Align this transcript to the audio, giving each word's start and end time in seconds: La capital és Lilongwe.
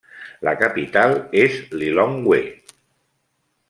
La 0.47 0.53
capital 0.61 1.13
és 1.43 1.61
Lilongwe. 1.77 2.43